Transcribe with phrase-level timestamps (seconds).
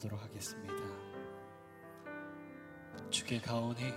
[0.00, 0.74] 기도하도록 하겠습니다.
[3.10, 3.92] 주께 가오니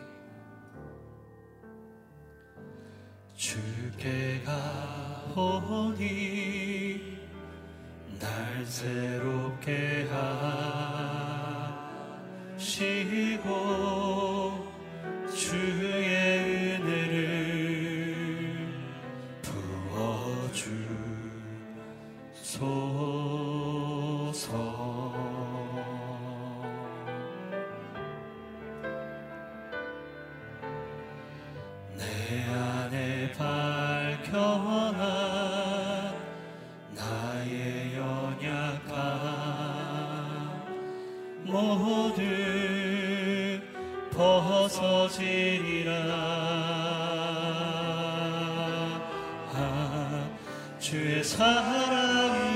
[3.36, 4.42] 주께
[5.34, 6.02] 가오니
[8.20, 10.08] 날 새롭게
[12.58, 13.54] 하시고
[15.34, 15.83] 주
[44.84, 45.94] 없어지니라.
[49.56, 50.28] 아
[50.80, 52.53] 주의 사랑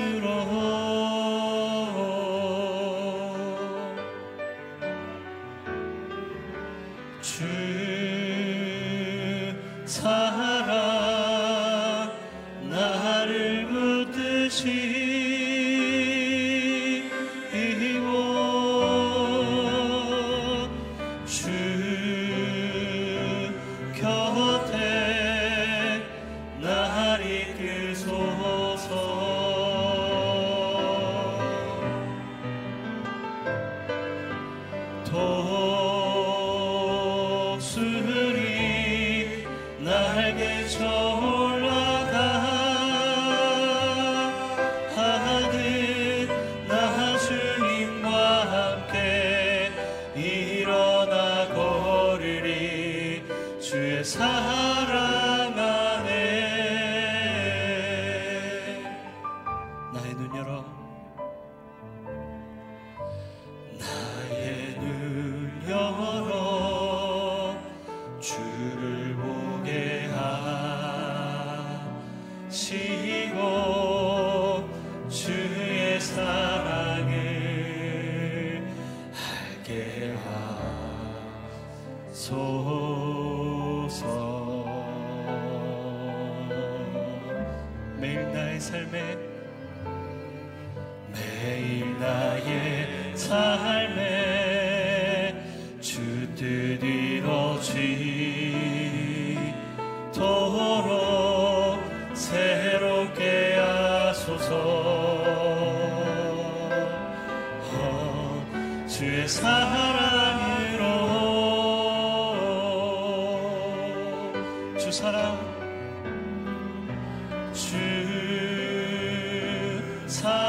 [120.08, 120.47] time.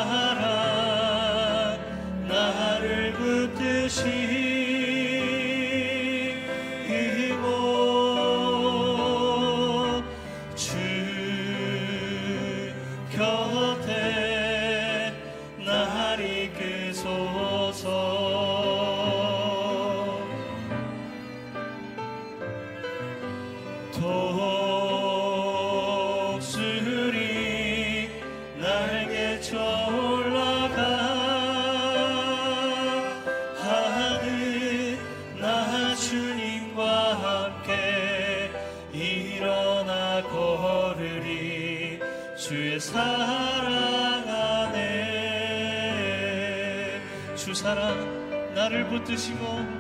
[49.08, 49.77] 私も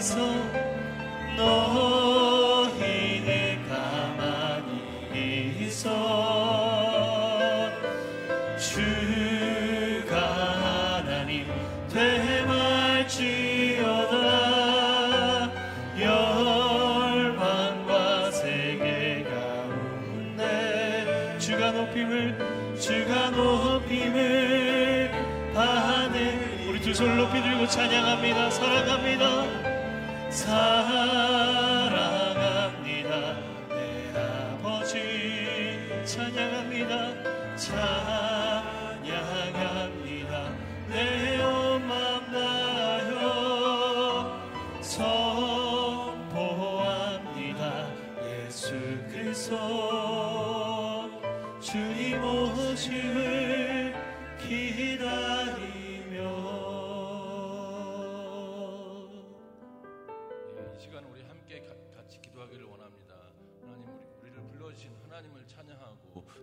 [0.00, 1.99] 찬양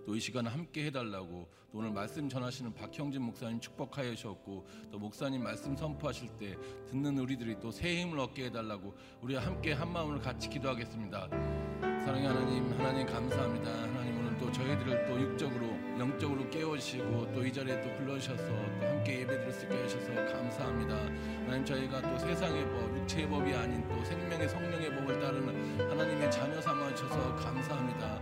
[0.05, 5.43] 또 이 시간 함께 해달라고 또 오늘 말씀 전하시는 박형진 목사님 축복하여 주셨고 또 목사님
[5.43, 6.55] 말씀 선포하실 때
[6.87, 11.86] 듣는 우리들이 또 새 힘을 얻게 해달라고 우리와 함께 한 마음을 같이 기도하겠습니다.
[12.07, 13.69] 사랑의 하나님, 하나님 감사합니다.
[13.69, 15.65] 하나님 오늘 또 저희들을 또 육적으로,
[15.99, 20.95] 영적으로 깨우시고 또 이 자리에 또 불러주셔서 또 함께 예배드릴 수 있게 하셔서 감사합니다.
[21.43, 26.61] 하나님 저희가 또 세상의 법, 육체의 법이 아닌 또 생명의 성령의 법을 따르는 하나님의 자녀
[26.61, 28.21] 삼아 주셔서 감사합니다.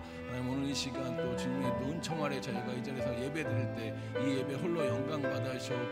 [0.66, 4.56] 이 시간 또 주님의 또 은총 아래 저희가 이 자리에서 예배 드릴 때 이 예배
[4.56, 5.84] 홀로 영광 받으셨고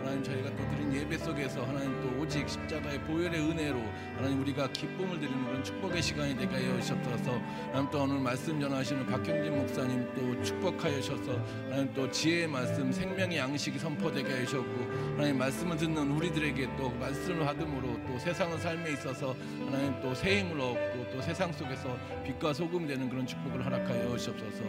[0.00, 3.78] 하나님 저희가 또 드린 예배 속에서 하나님 또 오직 십자가의 보혈의 은혜로
[4.16, 9.06] 하나님 우리가 기쁨을 드리는 그런 축복의 시간이 되게 하여 주셔서 하나님 또 오늘 말씀 전하시는
[9.06, 11.32] 박형진 목사님 또 축복하여 주셔서
[11.64, 14.86] 하나님 또 지혜의 말씀 생명의 양식이 선포되게 하셨고
[15.16, 19.34] 하나님 말씀을 듣는 우리들에게 또 말씀을 받음으로 또 세상의 삶에 있어서
[19.66, 24.64] 하나님 또 새 힘을 얻고 또 세상 속에서 빛과 소금 되는 그런 축복을 허락하여 주옵소서.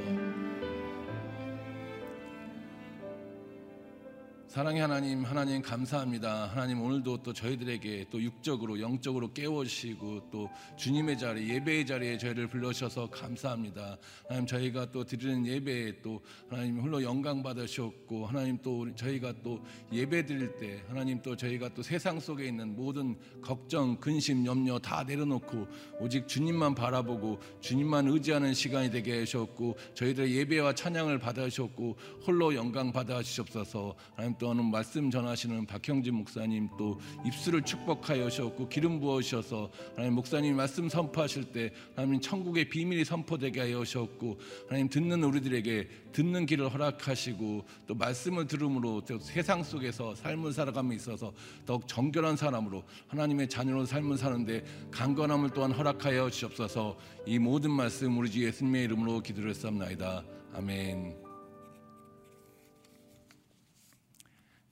[4.58, 6.48] 사랑의 하나님, 하나님 감사합니다.
[6.48, 13.12] 하나님 오늘도 또 저희들에게 또 육적으로 영적으로 깨워주시고 또 주님의 자리, 예배의 자리에 저희를 불러주셔서
[13.12, 14.00] 감사합니다.
[14.24, 20.26] 하나님 저희가 또 드리는 예배에 또 하나님 홀로 영광 받으셨고 하나님 또 저희가 또 예배
[20.26, 25.68] 드릴 때 하나님 또 저희가 또 세상 속에 있는 모든 걱정, 근심, 염려 다 내려놓고
[26.00, 31.96] 오직 주님만 바라보고 주님만 의지하는 시간이 되게 하셨고 저희들의 예배와 찬양을 받으셨고
[32.26, 33.94] 홀로 영광 받아 주시옵소서.
[34.16, 40.13] 하나님 또 또는 말씀 전하시는 박형진 목사님 또 입술을 축복하여 주셨고 기름 부어 주셔서 하나님
[40.16, 44.39] 목사님 말씀 선포하실 때 하나님 천국의 비밀이 선포되게 하여 주셨고
[44.70, 51.34] 하나님 듣는 우리들에게 듣는 길을 허락하시고 또 말씀을 들음으로 세상 속에서 삶을 살아감에 있어서
[51.66, 58.32] 더욱 정결한 사람으로 하나님의 자녀로 삶을 사는데 강건함을 또한 허락하여 주옵소서 이 모든 말씀 우리
[58.32, 60.24] 주 예수님의 이름으로 기도를 쌉나이다
[60.54, 61.26] 아멘.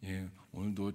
[0.07, 0.91] 예, 오늘도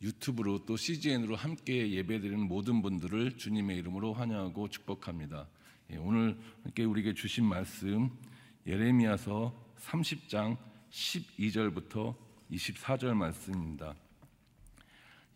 [0.00, 5.46] 유튜브로 또 CGN으로 함께 예배드리는 모든 분들을 주님의 이름으로 환영하고 축복합니다.
[5.90, 8.10] 예, 오늘 함께 우리에게 주신 말씀
[8.66, 10.56] 예레미야서 30장
[10.90, 12.16] 12절부터
[12.50, 13.94] 24절 말씀입니다.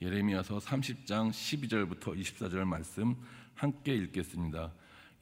[0.00, 3.14] 예레미야서 30장 12절부터 24절 말씀
[3.54, 4.72] 함께 읽겠습니다.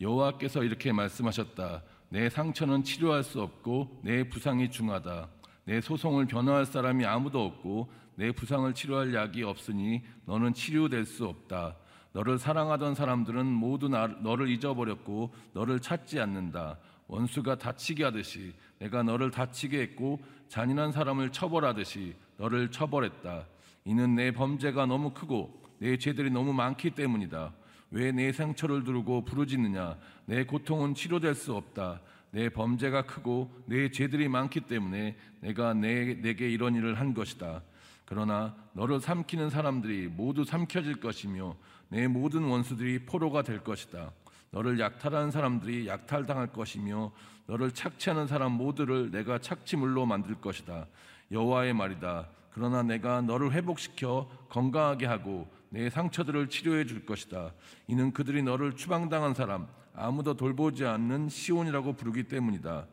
[0.00, 1.82] 여호와께서 이렇게 말씀하셨다.
[2.10, 5.28] 내 상처는 치료할 수 없고 내 부상이 중하다.
[5.66, 11.76] 내 소송을 변호할 사람이 아무도 없고 내 부상을 치료할 약이 없으니 너는 치료될 수 없다.
[12.12, 16.78] 너를 사랑하던 사람들은 모두 나, 너를 잊어버렸고 너를 찾지 않는다.
[17.08, 23.46] 원수가 다치게 하듯이 내가 너를 다치게 했고 잔인한 사람을 처벌하듯이 너를 처벌했다.
[23.84, 27.52] 이는 내 범죄가 너무 크고 내 죄들이 너무 많기 때문이다.
[27.90, 29.96] 왜 내 상처를 두르고 부르짖느냐?
[30.26, 32.00] 내 고통은 치료될 수 없다.
[32.30, 37.62] 내 범죄가 크고 내 죄들이 많기 때문에 내가 내, 내게 이런 일을 한 것이다.
[38.04, 41.56] 그러나 너를 삼키는 사람들이 모두 삼켜질 것이며
[41.88, 44.12] 내 모든 원수들이 포로가 될 것이다.
[44.50, 47.12] 너를 약탈하는 사람들이 약탈당할 것이며
[47.46, 50.86] 너를 착취하는 사람 모두를 내가 착취물로 만들 것이다.
[51.30, 52.28] 여호와의 말이다.
[52.52, 57.52] 그러나 내가 너를 회복시켜 건강하게 하고 내 상처들을 치료해 줄 것이다.
[57.86, 62.86] 이는 그들이 너를 추방당한 사람 아무도 돌보지 않는 시온이라고 부르기 때문이다.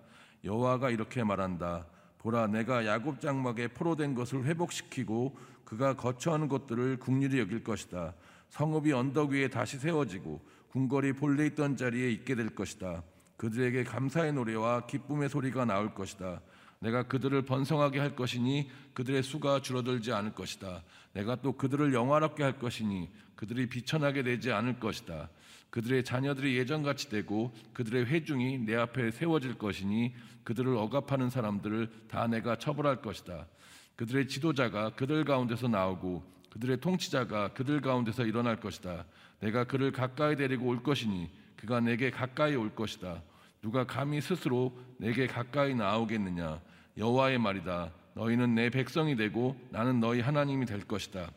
[0.45, 1.85] 여호와가 이렇게 말한다.
[2.19, 8.13] 보라 내가 야곱 장막에 포로된 것을 회복시키고 그가 거처하는 곳들을 국률이 여길 것이다.
[8.49, 13.03] 성읍이 언덕 위에 다시 세워지고 궁궐이 본래 있던 자리에 있게 될 것이다.
[13.35, 16.41] 그들에게 감사의 노래와 기쁨의 소리가 나올 것이다.
[16.79, 20.83] 내가 그들을 번성하게 할 것이니 그들의 수가 줄어들지 않을 것이다.
[21.13, 25.29] 내가 또 그들을 영화롭게 할 것이니 그들이 비천하게 되지 않을 것이다.
[25.73, 30.13] 그들의 자녀들이 예전같이 되고 그들의 회중이 내 앞에 세워질 것이니
[30.43, 33.47] 그들을 억압하는 사람들을 다 내가 처벌할 것이다.
[33.95, 39.05] 그들의 지도자가 그들 가운데서 나오고 그들의 통치자가 그들 가운데서 일어날 것이다.
[39.39, 43.23] 내가 그를 가까이 데리고 올 것이니 그가 내게 가까이 올 것이다.
[43.63, 46.61] 누가 감히 스스로 내게 가까이 나오겠느냐?
[46.99, 47.91] 여호와의 말이다.
[48.13, 51.31] 너희는 내 백성이 되고 나는 너희 하나님이 될 것이다.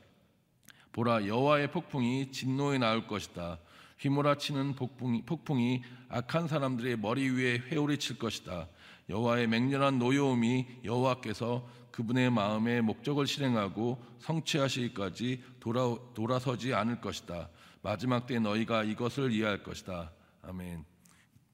[0.93, 3.61] 보라 여호와의 폭풍이 진노에 나올 것이다.
[3.99, 8.69] 휘몰아치는 폭풍이, 폭풍이 악한 사람들의 머리 위에 회오리 칠 것이다.
[9.09, 17.49] 여호와의 맹렬한 노여움이 여호와께서 그분의 마음에 목적을 실행하고 성취하시기까지 돌아, 돌아서지 않을 것이다.
[17.81, 20.12] 마지막 때 너희가 이것을 이해할 것이다.
[20.43, 20.85] 아멘.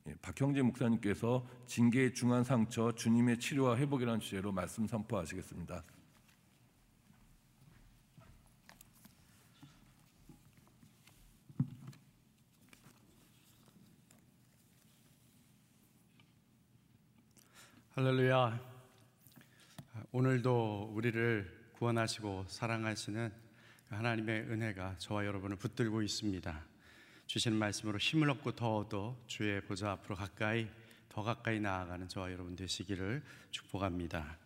[0.09, 5.85] 예, 박형재 목사님께서 징계의 중한 상처 주님의 치료와 회복이라는 주제로 말씀 선포하시겠습니다.
[17.95, 18.59] 할렐루야.
[20.13, 23.31] 오늘도 우리를 구원하시고 사랑하시는
[23.91, 26.65] 하나님의 은혜가 저와 여러분을 붙들고 있습니다.
[27.27, 30.69] 주시는 말씀으로 힘을 얻고 더 얻어 주의 보좌 앞으로 가까이
[31.11, 34.39] 더 가까이 나아가는 저와 여러분 되시기를 축복합니다.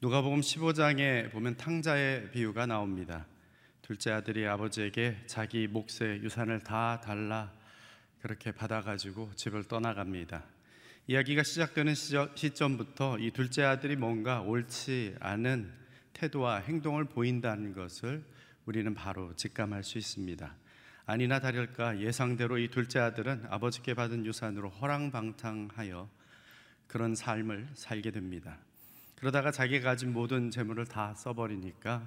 [0.00, 3.26] 누가복음 15장에 보면 탕자의 비유가 나옵니다.
[3.80, 7.52] 둘째 아들이 아버지에게 자기 몫의 유산을 다 달라
[8.20, 10.55] 그렇게 받아가지고 집을 떠나갑니다.
[11.08, 15.72] 이야기가 시작되는 시점부터 이 둘째 아들이 뭔가 옳지 않은
[16.12, 18.24] 태도와 행동을 보인다는 것을
[18.64, 20.52] 우리는 바로 직감할 수 있습니다.
[21.04, 26.10] 아니나 다를까 예상대로 이 둘째 아들은 아버지께 받은 유산으로 허랑방탕하여
[26.88, 28.58] 그런 삶을 살게 됩니다.
[29.14, 32.02] 그러다가 자기가 가진 모든 재물을 다 써버리니까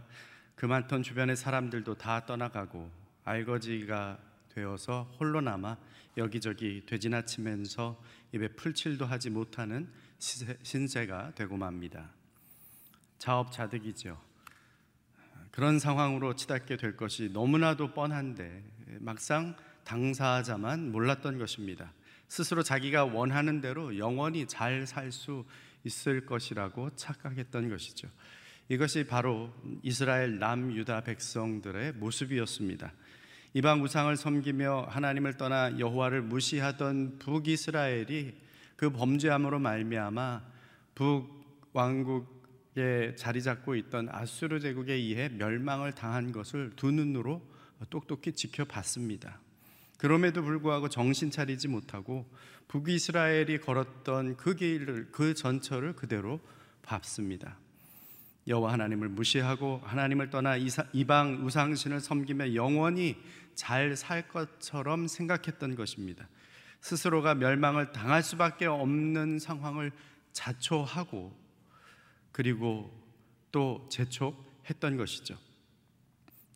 [0.56, 2.92] 그 많던 주변의 사람들도 다 떠나가고
[3.24, 5.78] 알거지가 되어서 홀로 남아
[6.18, 8.02] 여기저기 되지나치면서
[8.34, 12.12] 입에 풀칠도 하지 못하는 신세가 되고 맙니다.
[13.20, 14.20] 자업자득이죠.
[15.52, 18.64] 그런 상황으로 치닫게 될 것이 너무나도 뻔한데
[19.00, 21.94] 막상 당사자만 몰랐던 것입니다.
[22.28, 25.46] 스스로 자기가 원하는 대로 영원히 잘 살 수
[25.84, 28.10] 있을 것이라고 착각했던 것이죠.
[28.68, 32.94] 이것이 바로 이스라엘 남유다 백성들의 모습이었습니다.
[33.54, 38.36] 이방 우상을 섬기며 하나님을 떠나 여호와를 무시하던 북이스라엘이
[38.76, 40.44] 그 범죄함으로 말미암아
[40.94, 47.42] 북 왕국에 자리 잡고 있던 아수르 제국에 의해 멸망을 당한 것을 두 눈으로
[47.90, 49.40] 똑똑히 지켜봤습니다.
[49.98, 52.26] 그럼에도 불구하고 정신 차리지 못하고
[52.68, 56.40] 북이스라엘이 걸었던 그 길을 그 전철을 그대로
[56.84, 57.58] 밟습니다.
[58.50, 63.16] 여호와 하나님을 무시하고 하나님을 떠나 이방 우상신을 섬기며 영원히
[63.54, 66.28] 잘 살 것처럼 생각했던 것입니다.
[66.82, 69.92] 스스로가 멸망을 당할 수밖에 없는 상황을
[70.32, 71.38] 자초하고
[72.32, 72.90] 그리고
[73.52, 75.38] 또 재촉했던 것이죠.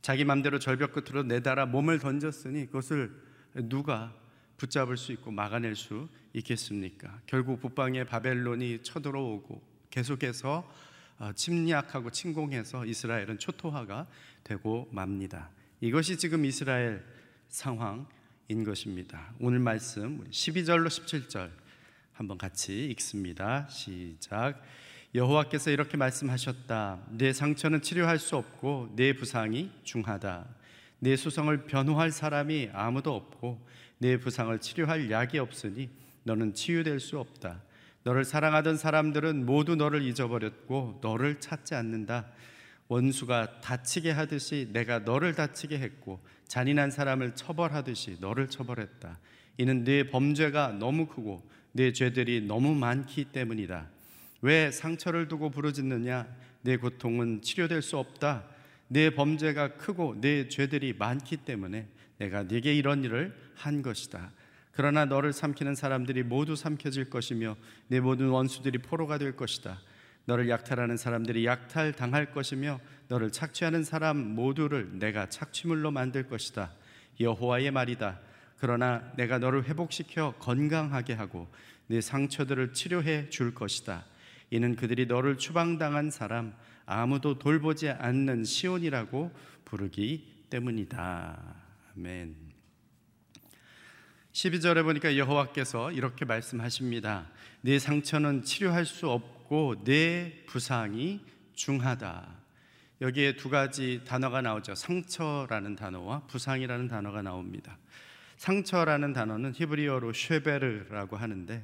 [0.01, 3.11] 자기 맘대로 절벽 끝으로 내달아 몸을 던졌으니 그것을
[3.53, 4.13] 누가
[4.57, 7.19] 붙잡을 수 있고 막아낼 수 있겠습니까?
[7.25, 10.92] 결국 북방에 바벨론이 쳐들어오고 계속해서 어,
[11.35, 14.07] 침략하고 침공해서 이스라엘은 초토화가
[14.43, 15.49] 되고 맙니다.
[15.81, 17.03] 이것이 지금 이스라엘
[17.47, 19.33] 상황인 것입니다.
[19.39, 21.49] 오늘 말씀 12절로 17절
[22.13, 23.67] 한번 같이 읽습니다.
[23.69, 24.61] 시작.
[25.15, 27.07] 여호와께서 이렇게 말씀하셨다.
[27.11, 30.45] 내 상처는 치료할 수 없고 내 부상이 중하다.
[30.99, 33.63] 내 수성을 변호할 사람이 아무도 없고
[33.99, 35.89] 내 부상을 치료할 약이 없으니
[36.23, 37.61] 너는 치유될 수 없다.
[38.03, 42.27] 너를 사랑하던 사람들은 모두 너를 잊어버렸고 너를 찾지 않는다.
[42.89, 49.19] 원수가 다치게 하듯이 내가 너를 다치게 했고 잔인한 사람을 처벌하듯이 너를 처벌했다.
[49.57, 53.89] 이는 네 범죄가 너무 크고 네 죄들이 너무 많기 때문이다.
[54.41, 56.27] 왜 상처를 두고 부르짖느냐?
[56.61, 58.43] 내 고통은 치료될 수 없다.
[58.89, 64.31] 내 범죄가 크고 내 죄들이 많기 때문에 내가 네게 이런 일을 한 것이다.
[64.73, 67.55] 그러나 너를 삼키는 사람들이 모두 삼켜질 것이며
[67.87, 69.79] 내 모든 원수들이 포로가 될 것이다.
[70.25, 76.71] 너를 약탈하는 사람들이 약탈 당할 것이며 너를 착취하는 사람 모두를 내가 착취물로 만들 것이다.
[77.19, 78.19] 여호와의 말이다.
[78.57, 81.47] 그러나 내가 너를 회복시켜 건강하게 하고
[81.87, 84.05] 네 상처들을 치료해 줄 것이다.
[84.49, 86.53] 이는 그들이 너를 추방당한 사람
[86.85, 89.31] 아무도 돌보지 않는 시온이라고
[89.65, 91.55] 부르기 때문이다.
[91.95, 92.42] 아멘.
[94.33, 97.27] 12절에 보니까 여호와께서 이렇게 말씀하십니다.
[97.61, 101.21] 네 상처는 치료할 수 없고 네 부상이
[101.53, 102.27] 중하다.
[103.01, 104.73] 여기에 두 가지 단어가 나오죠.
[104.73, 107.77] 상처라는 단어와 부상이라는 단어가 나옵니다.
[108.37, 111.63] 상처라는 단어는 히브리어로 쉐베르라고 하는데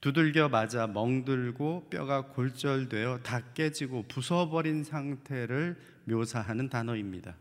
[0.00, 7.36] 두들겨 맞아 멍들고 뼈가 골절되어 다 깨지고 부숴버린 상태를 묘사하는 단어입니다.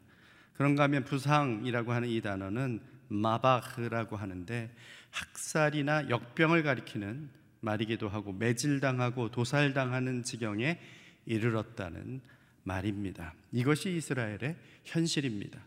[0.53, 4.69] 그런가 하면 부상이라고 하는 이 단어는 마바흐라고 하는데
[5.11, 7.29] 학살이나 역병을 가리키는
[7.61, 10.79] 말이기도 하고 매질당하고 도살당하는 지경에
[11.25, 12.21] 이르렀다는
[12.63, 13.33] 말입니다.
[13.51, 15.59] 이것이 이스라엘의 현실입니다.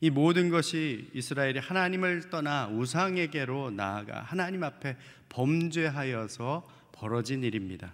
[0.00, 4.96] 이 모든 것이 이스라엘이 하나님을 떠나 우상에게로 나아가 하나님 앞에
[5.28, 7.92] 범죄하여서 벌어진 일입니다.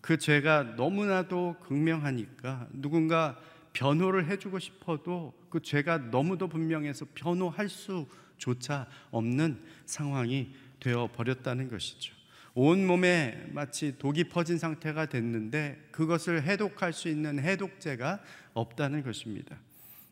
[0.00, 3.40] 그 죄가 너무나도 극명하니까 누군가
[3.74, 12.14] 변호를 해주고 싶어도 그 죄가 너무도 분명해서 변호할 수조차 없는 상황이 되어 버렸다는 것이죠.
[12.54, 18.22] 온 몸에 마치 독이 퍼진 상태가 됐는데 그것을 해독할 수 있는 해독제가
[18.54, 19.58] 없다는 것입니다.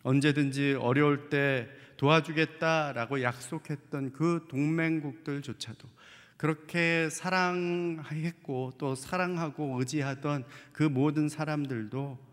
[0.03, 5.89] 언제든지 어려울 때 도와주겠다라고 약속했던 그 동맹국들조차도
[6.37, 12.32] 그렇게 사랑했고 또 사랑하고 의지하던 그 모든 사람들도 어,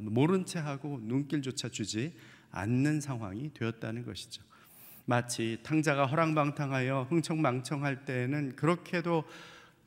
[0.00, 2.14] 모른 채 하고 눈길조차 주지
[2.50, 4.42] 않는 상황이 되었다는 것이죠.
[5.04, 9.24] 마치 탕자가 허랑방탕하여 흥청망청할 때에는 그렇게도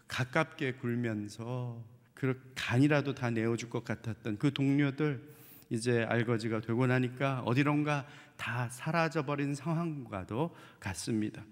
[0.08, 5.22] 가깝게 굴면서 그 간이라도 다 내어줄 것 같았던 그 동료들
[5.70, 11.44] 이제 알거지가 되고 나니까 어디론가 다 사라져버린 상황과도 같습니다.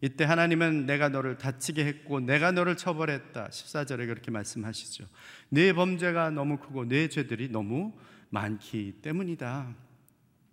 [0.00, 3.48] 이때 하나님은 내가 너를 다치게 했고 내가 너를 처벌했다.
[3.48, 5.06] 14절에 그렇게 말씀하시죠.
[5.48, 7.92] 네 범죄가 너무 크고 네 죄들이 너무
[8.30, 9.74] 많기 때문이다.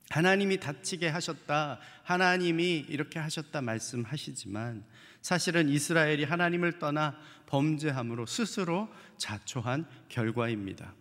[0.10, 1.80] 하나님이 다치게 하셨다.
[2.04, 4.84] 하나님이 이렇게 하셨다 말씀하시지만
[5.22, 10.94] 사실은 이스라엘이 하나님을 떠나 범죄함으로 스스로 자초한 결과입니다.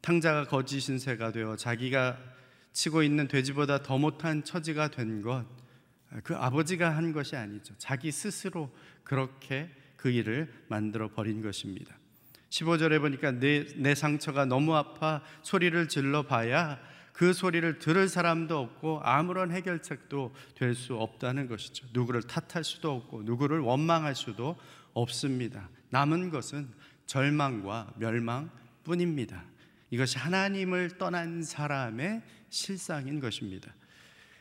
[0.00, 2.18] 탕자가 거짓 신세가 되어 자기가
[2.72, 5.44] 치고 있는 돼지보다 더 못한 처지가 된 것,
[6.24, 7.74] 그 아버지가 한 것이 아니죠.
[7.78, 8.70] 자기 스스로
[9.04, 11.96] 그렇게 그 일을 만들어 버린 것입니다.
[12.50, 16.80] 15절에 보니까 내, 내 상처가 너무 아파 소리를 질러 봐야
[17.12, 21.86] 그 소리를 들을 사람도 없고 아무런 해결책도 될 수 없다는 것이죠.
[21.92, 24.56] 누구를 탓할 수도 없고 누구를 원망할 수도
[24.94, 25.68] 없습니다.
[25.90, 26.68] 남은 것은
[27.06, 29.44] 절망과 멸망뿐입니다.
[29.90, 33.74] 이것이 하나님을 떠난 사람의 실상인 것입니다.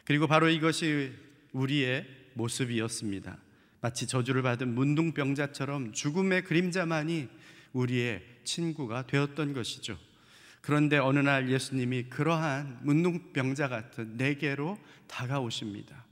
[0.06, 1.14] 그리고 바로 이것이
[1.58, 3.38] 우리의 모습이었습니다.
[3.82, 7.28] 마치 저주를 받은 문둥병자처럼 죽음의 그림자만이
[7.74, 9.98] 우리의 친구가 되었던 것이죠.
[10.62, 16.06] 그런데 어느 날 예수님이 그러한 문둥병자 같은 내게로 다가오십니다.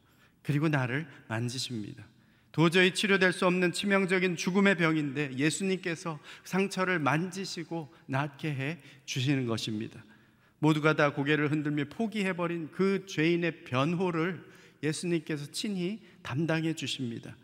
[0.43, 2.05] 그리고 나를 만지십니다.
[2.51, 10.03] 도저히 치료될 수 없는 치명적인 죽음의 병인데 예수님께서 상처를 만지시고 낫게 해 주시는 것입니다.
[10.59, 17.35] 모두가 다 고개를 흔들며 포기해버린 그 죄인의 변호를 예수님께서 친히 담당해 주십니다.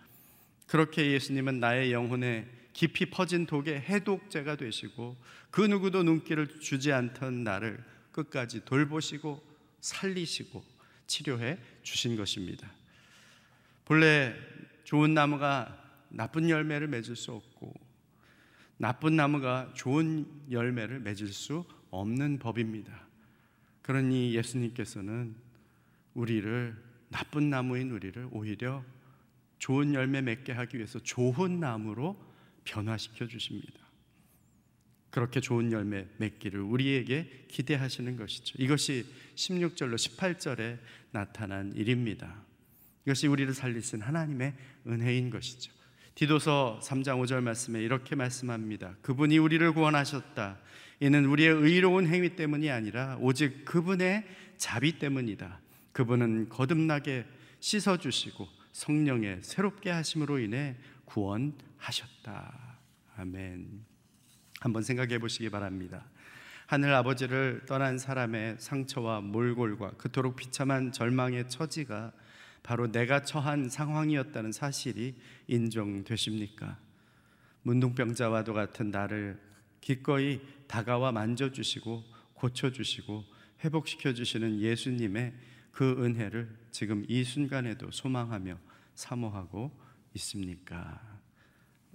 [0.67, 5.17] 그렇게 예수님은 나의 영혼에 깊이 퍼진 독의 해독제가 되시고
[5.50, 9.41] 그 누구도 눈길을 주지 않던 나를 끝까지 돌보시고
[9.82, 10.63] 살리시고
[11.08, 12.72] 치료해 주신 것입니다.
[13.86, 14.34] 본래
[14.84, 15.78] 좋은 나무가
[16.10, 17.74] 나쁜 열매를 맺을 수 없고
[18.78, 23.06] 나쁜 나무가 좋은 열매를 맺을 수 없는 법입니다.
[23.82, 25.36] 그러니 예수님께서는
[26.13, 28.84] 우리를 나쁜 나무인 우리를 오히려
[29.60, 32.19] 좋은 열매 맺게 하기 위해서 좋은 나무로
[32.63, 33.80] 변화시켜 주십니다.
[35.12, 38.56] 그렇게 좋은 열매 맺기를 우리에게 기대하시는 것이죠.
[38.58, 40.80] 이것이 16절로 18절에
[41.12, 42.43] 나타난 일입니다.
[43.06, 44.54] 이것이 우리를 살리신 하나님의
[44.88, 45.71] 은혜인 것이죠.
[46.15, 48.95] 디도서 3장 5절 말씀에 이렇게 말씀합니다.
[49.02, 50.60] 그분이 우리를 구원하셨다.
[51.02, 54.24] 이는 우리의 의로운 행위 때문이 아니라 오직 그분의
[54.58, 55.60] 자비 때문이다.
[55.91, 57.25] 그분은 거듭나게
[57.60, 62.77] 씻어 주시고 성령의 새롭게 하심으로 인해 구원하셨다.
[63.17, 63.86] 아멘.
[64.60, 66.06] 한번 생각해 보시기 바랍니다.
[66.67, 72.13] 하늘 아버지를 떠난 사람의 상처와 몰골과 그토록 비참한 절망의 처지가
[72.63, 75.15] 바로 내가 처한 상황이었다는 사실이
[75.47, 76.77] 인정되십니까?
[77.63, 79.39] 문둥병자와도 같은 나를
[79.82, 82.04] 기꺼이 다가와 만져주시고
[82.36, 83.25] 고쳐주시고
[83.63, 85.34] 회복시켜 주시는 예수님의
[85.71, 88.57] 그 은혜를 지금 이 순간에도 소망하며
[88.95, 89.71] 사모하고
[90.15, 90.99] 있습니까?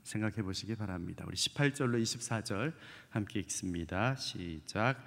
[0.02, 1.24] 생각해 보시기 바랍니다.
[1.26, 2.72] 우리 18절로 24절
[3.10, 4.14] 함께 읽습니다.
[4.16, 5.04] 시작.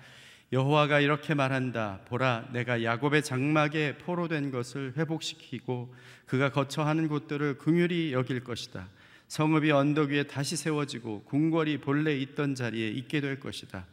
[0.51, 2.01] 여호와가 이렇게 말한다.
[2.05, 5.93] 보라, 내가 야곱의 장막에 포로된 것을 회복시키고
[6.25, 8.89] 그가 거처하는 곳들을 긍휼히 여길 것이다.
[9.27, 13.85] 성읍이 언덕 위에 다시 세워지고 궁궐이 본래 있던 자리에 있게 될 것이다.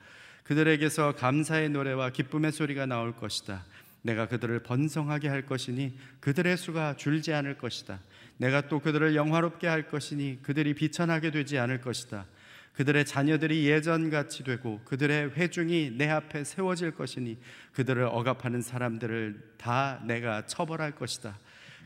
[0.44, 3.64] 그들에게서 감사의 노래와 기쁨의 소리가 나올 것이다.
[4.07, 7.99] 내가 그들을 번성하게 할 것이니 그들의 수가 줄지 않을 것이다.
[8.38, 12.27] 내가 또 그들을 영화롭게 할 것이니 그들이 비천하게 되지 않을 것이다.
[12.75, 17.38] 그들의 자녀들이 예전같이 되고 그들의 회중이 내 앞에 세워질 것이니
[17.73, 21.37] 그들을 억압하는 사람들을 다 내가 처벌할 것이다.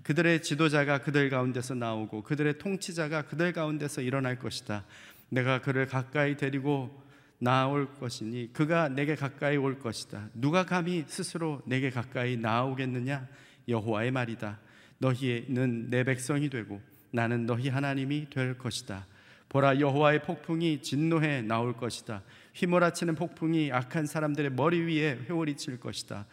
[0.03, 4.85] 그들의 지도자가 그들 가운데서 나오고 그들의 통치자가 그들 가운데서 일어날 것이다.
[5.31, 7.03] 내가 그를 가까이 데리고
[7.41, 10.29] 나올 것이니 그가 내게 가까이 올 것이다.
[10.35, 13.27] 누가 감히 스스로 내게 가까이 나오겠느냐?
[13.67, 14.59] 여호와의 말이다.
[14.99, 19.07] 너희는 내 백성이 되고 나는 너희 하나님이 될 것이다.
[19.49, 22.23] 보라 여호와의 폭풍이 진노해 나올 것이다.
[22.55, 26.27] 휘몰아치는 폭풍이 악한 사람들의 머리 위에 회오리 칠 것이다.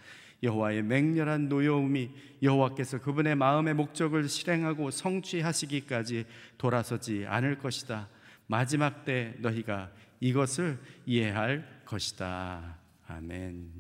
[0.44, 2.12] 여호와의 맹렬한 노여움이
[2.44, 6.26] 여호와께서 그분의 마음의 목적을 실행하고 성취하시기까지
[6.58, 8.08] 돌아서지 않을 것이다.
[8.46, 9.90] 마지막 때 너희가
[10.20, 12.78] 이것을 이해할 것이다.
[13.08, 13.72] 아멘.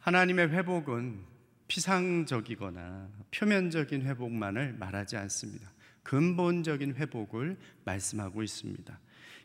[0.00, 1.22] 하나님의 회복은
[1.68, 5.72] 피상적이거나 표면적인 회복만을 말하지 않습니다.
[6.02, 9.00] 근본적인 회복을 말씀하고 있습니다.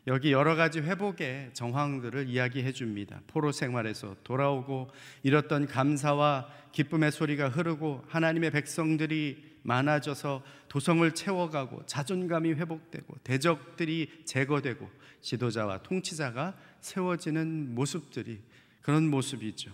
[0.06, 3.20] 여기 여러 가지 회복의 정황들을 이야기해 줍니다.
[3.26, 4.90] 포로 생활에서 돌아오고
[5.22, 15.82] 잃었던 감사와 기쁨의 소리가 흐르고 하나님의 백성들이 많아져서 도성을 채워가고 자존감이 회복되고 대적들이 제거되고 지도자와
[15.82, 18.40] 통치자가 세워지는 모습들이
[18.82, 19.72] 그런 모습이죠.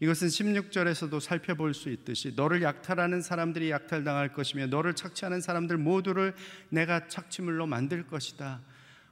[0.00, 6.34] 이것은 16절에서도 살펴볼 수 있듯이 너를 약탈하는 사람들이 약탈당할 것이며 너를 착취하는 사람들 모두를
[6.70, 8.62] 내가 착취물로 만들 것이다.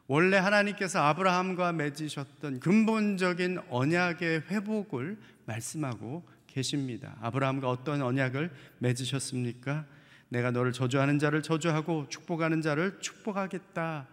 [0.07, 7.17] 원래 하나님께서 아브라함과 맺으셨던 근본적인 언약의 회복을 말씀하고 계십니다.
[7.21, 9.85] 아브라함과 어떤 언약을 맺으셨습니까?
[10.29, 14.07] 내가 너를 저주하는 자를 저주하고 축복하는 자를 축복하겠다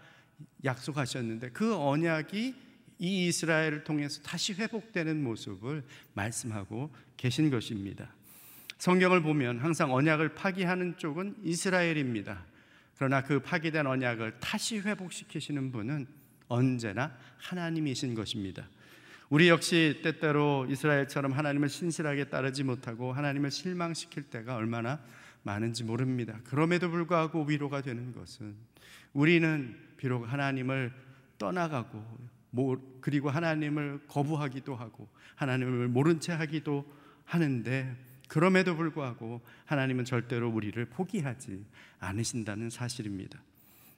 [0.64, 2.56] 약속하셨는데 그 언약이
[3.00, 8.10] 이 이스라엘을 통해서 다시 회복되는 모습을 말씀하고 계신 것입니다.
[8.78, 12.46] 성경을 보면 항상 언약을 파기하는 쪽은 이스라엘입니다.
[12.98, 16.08] 그러나 그 파기된 언약을 다시 회복시키시는 분은
[16.48, 18.68] 언제나 하나님이신 것입니다.
[19.30, 25.00] 우리 역시 때때로 이스라엘처럼 하나님을 신실하게 따르지 못하고 하나님을 실망시킬 때가 얼마나
[25.46, 26.40] 많은지 모릅니다.
[26.44, 28.56] 그럼에도 불구하고 위로가 되는 것은
[29.14, 30.92] 우리는 비록 하나님을
[31.38, 32.04] 떠나가고
[33.00, 36.86] 그리고 하나님을 거부하기도 하고 하나님을 모른 채 하기도
[37.26, 37.96] 하는데
[38.28, 41.64] 그럼에도 불구하고 하나님은 절대로 우리를 포기하지
[42.00, 43.40] 않으신다는 사실입니다.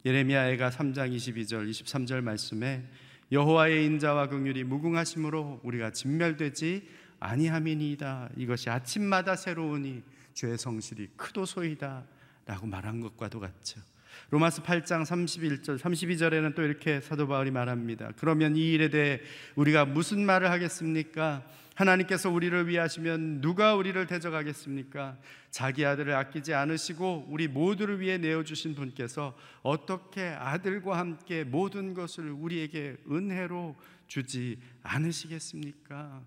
[0.05, 2.83] 예레미야애가 3장 22절 23절 말씀에
[3.31, 6.87] 여호와의 인자와 긍휼이 무궁하심으로 우리가 진멸되지
[7.19, 8.31] 아니함이니이다.
[8.35, 10.03] 이것이 아침마다 새로우니
[10.37, 12.05] 죄의 성실이 크도소이다
[12.45, 13.81] 라고 말한 것과도 같죠.
[14.29, 18.11] 로마서 8장 31절 32절에는 또 이렇게 사도 바울이 말합니다.
[18.17, 19.19] 그러면 이 일에 대해
[19.55, 21.43] 우리가 무슨 말을 하겠습니까?
[21.73, 25.17] 하나님께서 우리를 위하시면 누가 우리를 대적하겠습니까?
[25.49, 32.29] 자기 아들을 아끼지 않으시고 우리 모두를 위해 내어 주신 분께서 어떻게 아들과 함께 모든 것을
[32.29, 33.75] 우리에게 은혜로
[34.07, 36.23] 주지 않으시겠습니까?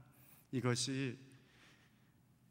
[0.53, 1.30] 이것이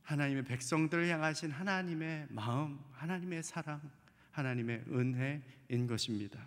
[0.10, 3.80] 하나님의 백성들을 향하신 하나님의 마음, 하나님의 사랑,
[4.32, 6.44] 하나님의 은혜인 것입니다.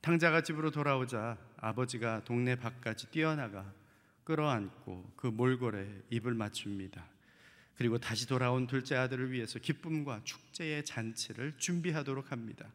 [0.00, 3.72] 탕자가 집으로 돌아오자 아버지가 동네 밖까지 뛰어나가
[4.24, 7.06] 끌어안고 그 몰골에 입을 맞춥니다.
[7.76, 12.66] 그리고 다시 돌아온 둘째 아들을 위해서 기쁨과 축제의 잔치를 준비하도록 합니다.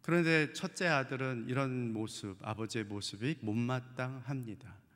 [0.00, 4.87] 그런데 첫째 아들은 이런 모습, 아버지의 모습이 못마땅합니다.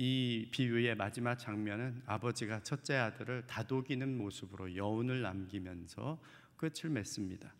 [0.00, 6.22] 이 비유의 마지막 장면은 아버지가 첫째 아들을 다독이는 모습으로 여운을 남기면서
[6.56, 7.52] 끝을 맺습니다.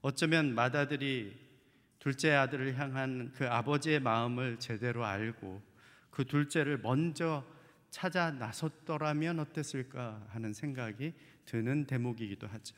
[0.00, 1.36] 어쩌면 맏아들이
[1.98, 5.60] 둘째 아들을 향한 그 아버지의 마음을 제대로 알고
[6.10, 7.44] 그 둘째를 먼저
[7.90, 11.14] 찾아 나섰더라면 어땠을까 하는 생각이
[11.46, 12.76] 드는 대목이기도 하죠.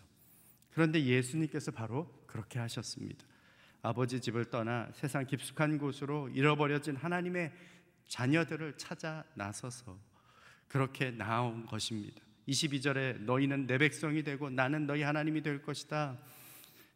[0.71, 3.27] 그런데 예수님께서 바로 그렇게 하셨습니다.
[3.83, 7.53] 아버지 집을 떠나 세상 깊숙한 곳으로 잃어버려진 하나님의
[8.09, 9.99] 자녀들을 찾아 나서서
[10.67, 12.21] 그렇게 나온 것입니다.
[12.49, 16.19] 22절에 너희는 내 백성이 되고 나는 너희 하나님이 될 것이다.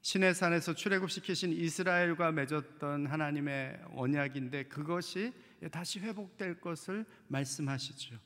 [0.01, 5.33] 신의 산에서 출애굽시키신 이스라엘과 맺었던 하나님의 언약인데 그것이
[5.70, 8.16] 다시 회복될 것을 말씀하시죠.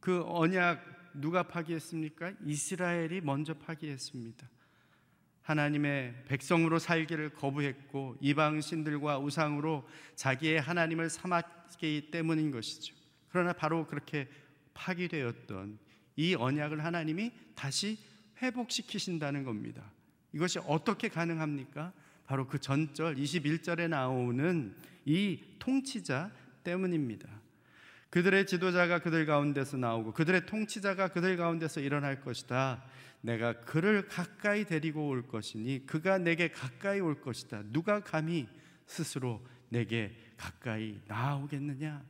[0.00, 2.32] 그 언약 누가 파기했습니까?
[2.44, 4.48] 이스라엘이 먼저 파기했습니다.
[5.44, 12.94] 하나님의 백성으로 살기를 거부했고 이방 신들과 우상으로 자기의 하나님을 삼았기 때문인 것이죠.
[13.28, 14.26] 그러나 바로 그렇게
[14.72, 15.78] 파기되었던
[16.16, 17.98] 이 언약을 하나님이 다시
[18.40, 19.82] 회복시키신다는 겁니다.
[20.32, 21.92] 이것이 어떻게 가능합니까?
[22.26, 26.30] 바로 그 전절 21절에 나오는 이 통치자
[26.62, 27.28] 때문입니다.
[28.08, 32.82] 그들의 지도자가 그들 가운데서 나오고 그들의 통치자가 그들 가운데서 일어날 것이다.
[33.24, 37.62] 내가 그를 가까이 데리고 올 것이니 그가 내게 가까이 올 것이다.
[37.68, 38.46] 누가 감히
[38.86, 42.04] 스스로 내게 가까이 나아오겠느냐?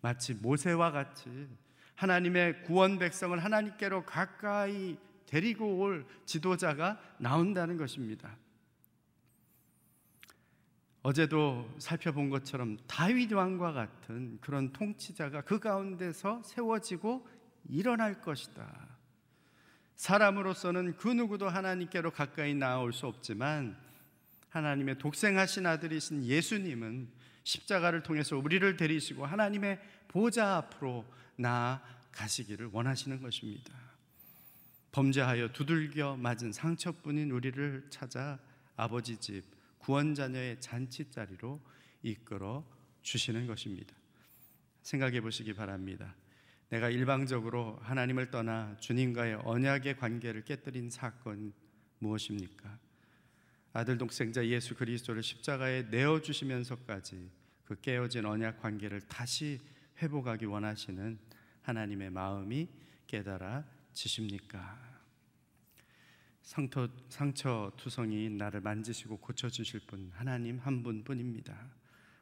[0.00, 1.48] 마치 모세와 같이
[1.96, 8.34] 하나님의 구원 백성을 하나님께로 가까이 데리고 올 지도자가 나온다는 것입니다.
[11.02, 17.28] 어제도 살펴본 것처럼 다윗 왕과 같은 그런 통치자가 그 가운데서 세워지고
[17.68, 18.97] 일어날 것이다.
[19.98, 23.76] 사람으로서는 그 누구도 하나님께로 가까이 나올 수 없지만
[24.48, 27.08] 하나님의 독생하신 아들이신 예수님은
[27.42, 31.04] 십자가를 통해서 우리를 데리시고 하나님의 보좌 앞으로
[31.36, 33.74] 나아가시기를 원하시는 것입니다.
[34.92, 38.38] 범죄하여 두들겨 맞은 상처뿐인 우리를 찾아
[38.76, 39.44] 아버지 집
[39.78, 41.60] 구원자녀의 잔치 자리로
[42.02, 42.64] 이끌어
[43.02, 43.94] 주시는 것입니다.
[44.82, 46.14] 생각해 보시기 바랍니다.
[46.70, 51.52] 내가 일방적으로 하나님을 떠나 주님과의 언약의 관계를 깨뜨린 사건
[51.98, 52.78] 무엇입니까?
[53.72, 57.30] 아들 독생자 예수 그리스도를 십자가에 내어 주시면서까지
[57.64, 59.60] 그 깨어진 언약 관계를 다시
[60.02, 61.18] 회복하기 원하시는
[61.62, 62.68] 하나님의 마음이
[63.06, 64.88] 깨달아지십니까?
[66.42, 71.54] 상처, 상처 투성이 나를 만지시고 고쳐주실 분 하나님 한 분뿐입니다.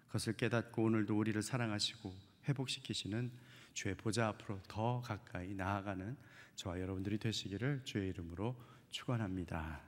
[0.06, 2.12] 그것을 깨닫고 오늘도 우리를 사랑하시고
[2.48, 3.30] 회복시키시는
[3.76, 6.16] 주의 보좌 앞으로 더 가까이 나아가는
[6.54, 8.56] 저와 여러분들이 되시기를 주의 이름으로
[8.88, 9.82] 축원합니다.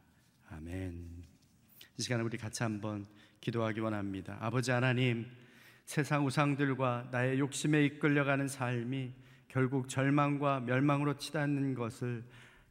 [0.51, 1.25] 아멘.
[1.97, 3.07] 이 시간에 우리 같이 한번
[3.41, 4.37] 기도하기 원합니다.
[4.41, 5.27] 아버지 하나님,
[5.87, 9.15] 세상 우상들과 나의 욕심에 이끌려가는 삶이
[9.49, 12.25] 결국 절망과 멸망으로 치닫는 것을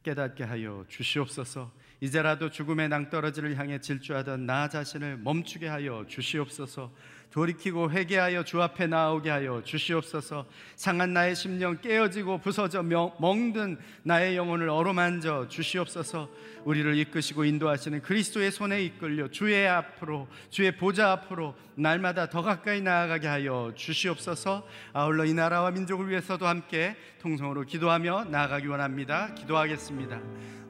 [0.04, 1.72] 깨닫게 하여 주시옵소서.
[2.00, 6.94] 이제라도 죽음의 낭떠러지를 향해 질주하던 나 자신을 멈추게 하여 주시옵소서.
[7.30, 10.46] 돌이키고 회개하여 주 앞에 나오게 하여 주시옵소서.
[10.76, 16.28] 상한 나의 심령 깨어지고 부서져 멍든 나의 영혼을 어루만져 주시옵소서.
[16.64, 23.26] 우리를 이끄시고 인도하시는 그리스도의 손에 이끌려 주의 앞으로 주의 보좌 앞으로 날마다 더 가까이 나아가게
[23.26, 24.66] 하여 주시옵소서.
[24.92, 29.34] 아울러 이 나라와 민족을 위해서도 함께 통성으로 기도하며 나아가기 원합니다.
[29.34, 30.20] 기도하겠습니다.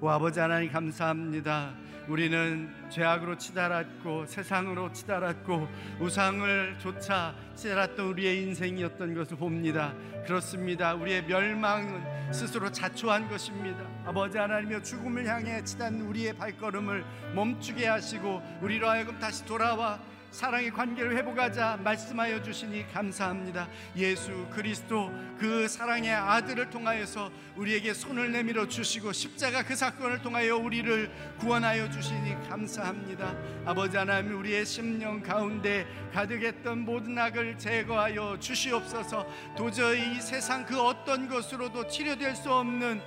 [0.00, 1.74] 오 아버지 하나님 감사합니다.
[2.08, 5.68] 우리는 죄악으로 치달았고 세상으로 치달았고
[6.00, 6.47] 우상을
[6.78, 9.94] 조차 치달았던 우리의 인생이었던 것을 봅니다.
[10.26, 10.94] 그렇습니다.
[10.94, 13.84] 우리의 멸망은 스스로 자초한 것입니다.
[14.04, 21.16] 아버지 하나님여 죽음을 향해 치닫는 우리의 발걸음을 멈추게 하시고 우리로 하여금 다시 돌아와 사랑의 관계를
[21.16, 23.66] 회복하자 말씀하여 주시니 감사합니다.
[23.96, 31.10] 예수 그리스도 그 사랑의 아들을 통하여서 우리에게 손을 내밀어 주시고 십자가 그 사건을 통하여 우리를
[31.38, 33.34] 구원하여 주시니 감사합니다.
[33.64, 39.26] 아버지 하나님 우리의 심령 가운데 가득했던 모든 악을 제거하여 주시옵소서.
[39.56, 43.00] 도저히 이 세상 그 어떤 것으로도 치료될 수 없는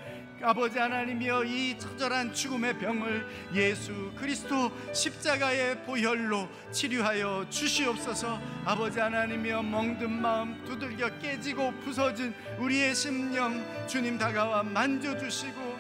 [0.43, 8.39] 아버지 하나님이여 이 처절한 죽음의 병을 예수 그리스도 십자가의 보혈로 치료하여 주시옵소서.
[8.65, 15.70] 아버지 하나님이여 멍든 마음 두들겨 깨지고 부서진 우리의 심령 주님 다가와 만져주시고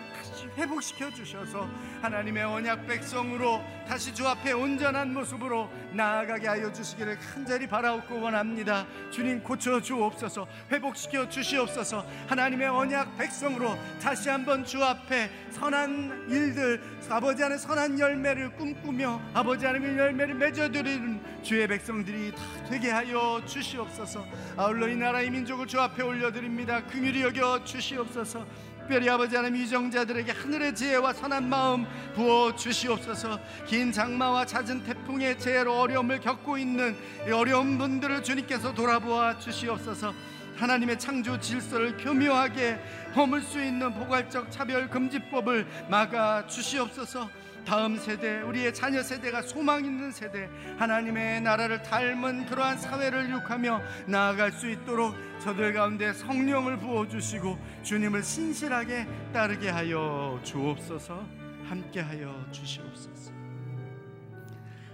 [0.57, 1.69] 회복시켜 주셔서
[2.01, 8.85] 하나님의 언약 백성으로 다시 주 앞에 온전한 모습으로 나아가게 하여 주시기를 간절히 바라옵고 원합니다.
[9.11, 12.05] 주님 고쳐 주옵소서, 회복시켜 주시옵소서.
[12.27, 19.65] 하나님의 언약 백성으로 다시 한번 주 앞에 선한 일들, 아버지 안에 선한 열매를 꿈꾸며 아버지
[19.65, 24.25] 하나님의 열매를 맺어드리는 주의 백성들이 다 되게 하여 주시옵소서.
[24.57, 26.83] 아울러 이 나라의 민족을 주 앞에 올려드립니다.
[26.85, 28.45] 긍휼히 여겨 주시옵소서.
[28.91, 33.39] 특별히 아버지 하나님 유정자들에게 하늘의 지혜와 선한 마음 부어 주시옵소서.
[33.65, 36.97] 긴 장마와 잦은 태풍의 재해로 어려움을 겪고 있는
[37.31, 40.13] 어려운 분들을 주님께서 돌아보아 주시옵소서.
[40.57, 42.81] 하나님의 창조 질서를 교묘하게
[43.15, 47.29] 허물 수 있는 포괄적 차별 금지법을 막아 주시옵소서.
[47.65, 54.51] 다음 세대 우리의 자녀 세대가 소망 있는 세대 하나님의 나라를 닮은 그러한 사회를 육하며 나아갈
[54.51, 61.27] 수 있도록 저들 가운데 성령을 부어 주시고 주님을 신실하게 따르게 하여 주옵소서
[61.63, 63.31] 함께 하여 주시옵소서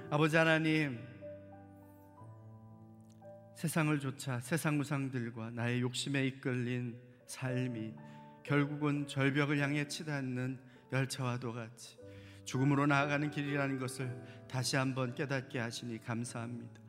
[0.10, 1.06] 아버지 하나님
[3.56, 7.94] 세상을 조차 세상 우상들과 나의 욕심에 이끌린 삶이
[8.44, 10.60] 결국은 절벽을 향해 치닫는
[10.94, 11.98] 열차와도 같이
[12.46, 14.10] 죽음으로 나아가는 길이라는 것을
[14.48, 16.87] 다시 한번 깨닫게 하시니 감사합니다.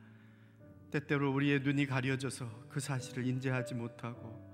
[0.90, 4.48] 때때로 우리의 눈이 가려져서 그 사실을 인지하지 못하고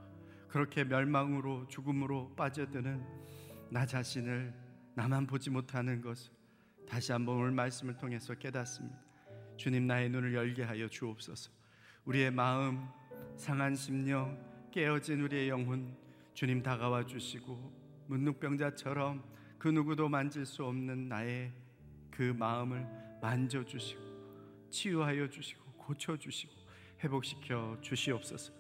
[0.49, 3.05] 그렇게 멸망으로 죽음으로 빠져드는
[3.71, 4.55] 나 자신을
[4.95, 6.33] 나만 보지 못하는 것을
[6.89, 8.99] 다시 한번 오늘 말씀을 통해서 깨닫습니다.
[9.57, 11.51] 주님 나의 눈을 열게 하여 주옵소서.
[12.05, 12.89] 우리의 마음
[13.37, 14.39] 상한 심령
[14.71, 15.97] 깨어진 우리의 영혼
[16.35, 19.25] 주님 다가와 주시고 문둥병자처럼
[19.59, 21.53] 그 누구도 만질 수 없는 나의
[22.11, 22.87] 그 마음을
[23.23, 24.03] 만져 주시고
[24.71, 26.53] 치유하여 주시고 고쳐 주시고
[27.03, 28.53] 회복시켜 주시옵소서.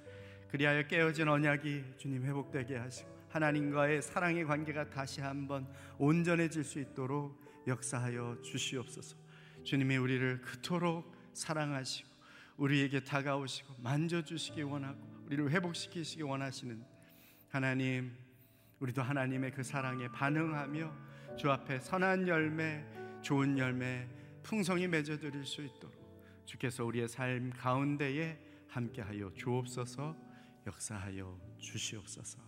[0.50, 5.66] 그리하여 깨어진 언약이 주님 회복되게 하시고 하나님과의 사랑의 관계가 다시 한번
[5.98, 9.16] 온전해질 수 있도록 역사하여 주시옵소서.
[9.64, 12.08] 주님이 우리를 그토록 사랑하시고
[12.58, 16.84] 우리에게 다가오시고 만져주시기 원하고 우리를 회복시키시기 원하시는
[17.48, 18.16] 하나님
[18.78, 22.84] 우리도 하나님의 그 사랑에 반응하며 주 앞에 선한 열매,
[23.22, 24.06] 좋은 열매
[24.42, 26.03] 풍성히 맺어 드릴 수 있도록
[26.44, 30.16] 주께서 우리의 삶 가운데에 함께하여 주옵소서
[30.66, 32.38] 역사하여 주시옵소서.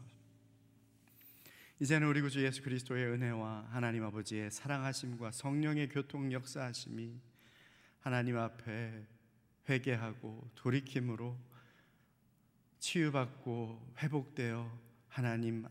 [1.78, 7.20] 이제는 우리 구주 예수 그리스도의 은혜와 하나님 아버지의 사랑하심과 성령의 교통 역사하심이
[8.00, 9.06] 하나님 앞에
[9.68, 11.38] 회개하고 돌이킴으로
[12.78, 15.66] 치유받고 회복되어 하나님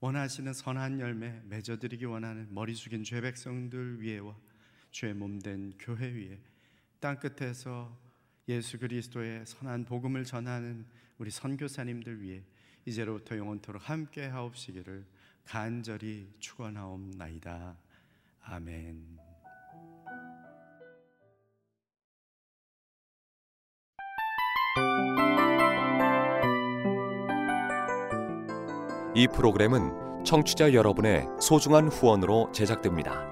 [0.00, 4.36] 원하시는 선한 열매 맺어드리기 원하는 머리 숙인 죄 백성들 위에와
[4.90, 6.40] 죄 몸된 교회 위에
[7.02, 7.98] 땅 끝에서
[8.46, 10.86] 예수 그리스도의 선한 복음을 전하는
[11.18, 12.44] 우리 선교사님들 위해
[12.86, 15.04] 이제로부터 영원토록 함께 하옵시기를
[15.44, 17.76] 간절히 축원하옵나이다.
[18.44, 19.18] 아멘.
[29.16, 33.31] 이 프로그램은 청취자 여러분의 소중한 후원으로 제작됩니다.